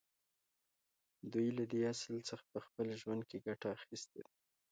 [1.31, 4.31] دوی له دې اصل څخه په خپل ژوند کې ګټه اخیستې ده